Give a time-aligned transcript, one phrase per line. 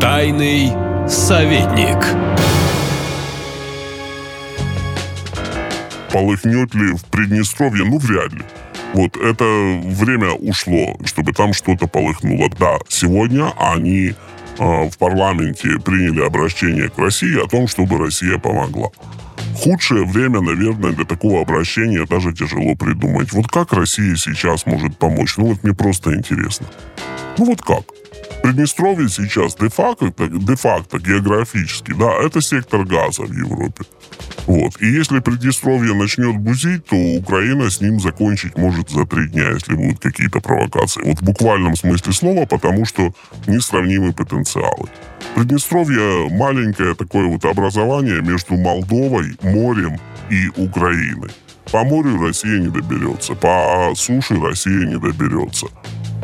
[0.00, 0.72] Тайный
[1.08, 1.96] советник.
[6.12, 7.84] Полыхнет ли в Приднестровье?
[7.84, 8.42] Ну, вряд ли.
[8.92, 9.44] Вот это
[9.84, 12.50] время ушло, чтобы там что-то полыхнуло.
[12.58, 14.14] Да, сегодня они
[14.58, 18.90] э, в парламенте приняли обращение к России о том, чтобы Россия помогла.
[19.56, 23.32] Худшее время, наверное, для такого обращения даже тяжело придумать.
[23.32, 25.36] Вот как Россия сейчас может помочь?
[25.38, 26.66] Ну вот мне просто интересно.
[27.38, 27.95] Ну вот как?
[28.46, 33.82] Приднестровье сейчас де-факто, де-факто географически, да, это сектор газа в Европе.
[34.46, 34.80] Вот.
[34.80, 39.74] И если Приднестровье начнет бузить, то Украина с ним закончить может за три дня, если
[39.74, 41.02] будут какие-то провокации.
[41.04, 43.12] Вот в буквальном смысле слова, потому что
[43.48, 44.88] несравнимы потенциалы.
[45.34, 49.98] Приднестровье маленькое такое вот образование между Молдовой, морем
[50.30, 51.32] и Украиной.
[51.72, 55.66] По морю Россия не доберется, по суше Россия не доберется.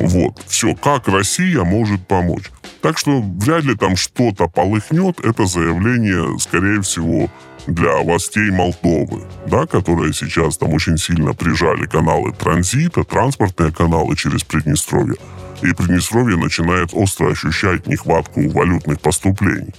[0.09, 2.51] Вот, все, как Россия может помочь.
[2.81, 7.31] Так что вряд ли там что-то полыхнет, это заявление, скорее всего,
[7.67, 14.43] для властей Молдовы, да, которые сейчас там очень сильно прижали каналы транзита, транспортные каналы через
[14.43, 15.17] Приднестровье.
[15.63, 19.73] И Приднестровье начинает остро ощущать нехватку валютных поступлений.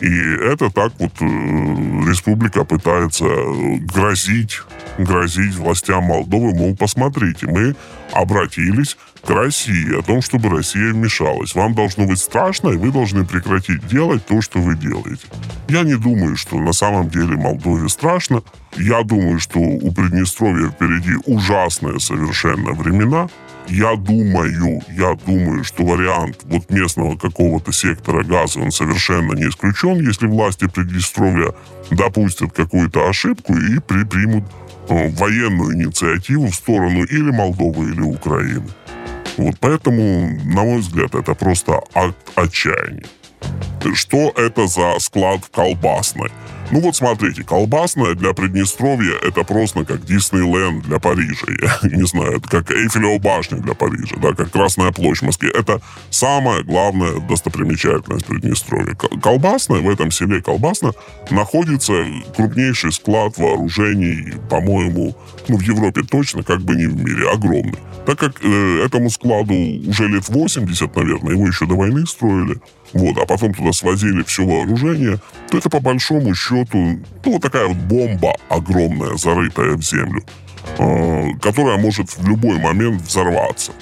[0.00, 3.24] И это так вот э, республика пытается
[3.92, 4.60] грозить,
[4.98, 7.76] грозить властям Молдовы, мол, посмотрите, мы
[8.12, 11.54] обратились к России о том, чтобы Россия вмешалась.
[11.54, 15.26] Вам должно быть страшно, и вы должны прекратить делать то, что вы делаете.
[15.68, 18.42] Я не думаю, что на самом деле Молдове страшно.
[18.76, 23.28] Я думаю, что у Приднестровья впереди ужасные совершенно времена.
[23.68, 30.06] Я думаю, я думаю, что вариант вот местного какого-то сектора газа, он совершенно не исключен,
[30.06, 31.54] если власти Приднестровья
[31.90, 34.44] допустят какую-то ошибку и при, примут
[34.88, 38.68] э, военную инициативу в сторону или Молдовы, или Украины.
[39.38, 43.06] Вот поэтому, на мой взгляд, это просто акт отчаяния.
[43.94, 46.30] Что это за склад колбасной?
[46.70, 51.46] Ну вот смотрите, колбасная для Приднестровья это просто как Диснейленд для Парижа.
[51.82, 55.50] Я не знаю, это как Эйфелева башня для Парижа, да, как Красная площадь в Москве.
[55.50, 55.80] Это
[56.10, 58.94] самая главная достопримечательность Приднестровья.
[58.94, 60.92] Колбасная, в этом селе Колбасна,
[61.30, 61.92] находится
[62.34, 65.14] крупнейший склад вооружений, по-моему,
[65.48, 67.78] ну в Европе точно, как бы не в мире, огромный.
[68.06, 72.60] Так как э, этому складу уже лет 80, наверное, его еще до войны строили,
[72.92, 75.18] вот, а потом туда свозили все вооружение,
[75.50, 76.53] то это по большому счету,
[77.24, 80.22] ну, вот такая вот бомба огромная, зарытая в землю,
[80.78, 83.72] э, которая может в любой момент взорваться.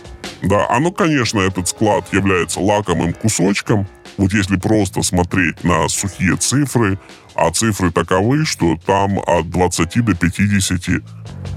[0.43, 6.99] Да, оно, конечно, этот склад является лакомым кусочком, вот если просто смотреть на сухие цифры,
[7.35, 11.03] а цифры таковы, что там от 20 до 50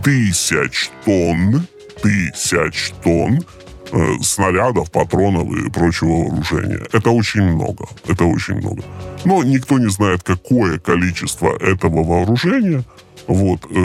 [0.04, 1.68] тысяч тонн,
[2.02, 3.44] тысяч тонн
[4.22, 6.82] снарядов, патронов и прочего вооружения.
[6.92, 7.88] Это очень много.
[8.08, 8.84] Это очень много.
[9.26, 12.84] Но никто не знает, какое количество этого вооружения
[13.28, 13.76] вот, э,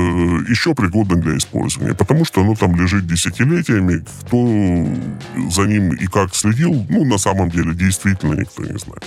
[0.48, 6.34] еще пригодно для использования, потому что оно там лежит десятилетиями, кто за ним и как
[6.34, 9.04] следил, ну, на самом деле, действительно никто не знает.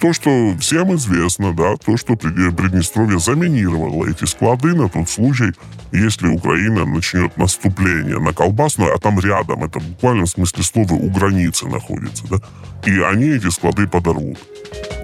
[0.00, 5.52] То, что всем известно, да, то, что Приднестровье заминировало эти склады на тот случай,
[5.92, 11.10] если Украина начнет наступление на Колбасную, а там рядом, это в буквальном смысле слова у
[11.10, 12.38] границы находится, да,
[12.86, 14.38] и они эти склады подорвут.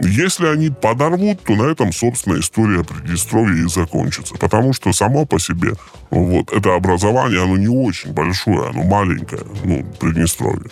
[0.03, 4.35] Если они подорвут, то на этом, собственно, история Приднестровья и закончится.
[4.35, 5.75] Потому что само по себе
[6.11, 10.71] вот это образование, оно не очень большое, оно маленькое, ну, Приднестровье.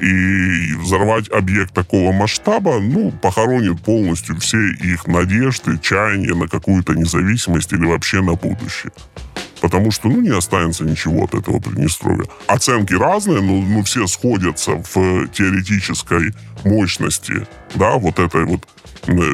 [0.00, 7.72] И взорвать объект такого масштаба, ну, похоронит полностью все их надежды, чаяния на какую-то независимость
[7.72, 8.92] или вообще на будущее.
[9.60, 12.26] Потому что, ну, не останется ничего от этого Приднестровья.
[12.46, 16.32] Оценки разные, но ну, все сходятся в теоретической
[16.64, 18.66] мощности, да, вот этой вот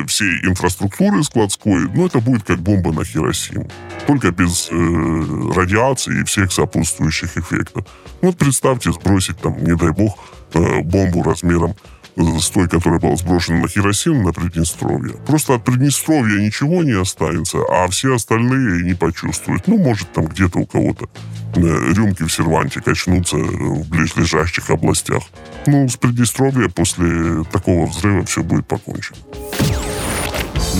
[0.06, 3.68] всей инфраструктуры складской, ну, это будет как бомба на Хиросиму.
[4.06, 7.84] Только без э, радиации и всех сопутствующих эффектов.
[8.22, 10.18] Вот представьте, сбросить там, не дай бог,
[10.54, 11.74] э, бомбу размером
[12.16, 15.14] с той, которая была сброшена на Хиросиму, на Приднестровье.
[15.26, 19.66] Просто от Приднестровья ничего не останется, а все остальные не почувствуют.
[19.66, 21.08] Ну, может, там где-то у кого-то э,
[21.54, 25.22] рюмки в серванте качнутся в ближайших областях.
[25.66, 29.16] Ну, с Приднестровья после такого взрыва все будет покончено.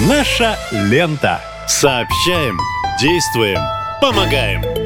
[0.09, 1.41] Наша лента.
[1.67, 2.59] Сообщаем,
[3.01, 3.61] действуем,
[4.01, 4.84] помогаем.